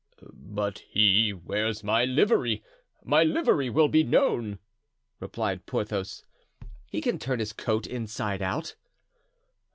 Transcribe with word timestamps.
"But 0.33 0.79
he 0.89 1.31
wears 1.31 1.83
my 1.83 2.05
livery; 2.05 2.63
my 3.03 3.21
livery 3.23 3.69
will 3.69 3.87
be 3.87 4.01
known," 4.03 4.57
replied 5.19 5.67
Porthos. 5.67 6.23
"He 6.89 7.01
can 7.01 7.19
turn 7.19 7.37
his 7.37 7.53
coat 7.53 7.85
inside 7.85 8.41
out." 8.41 8.75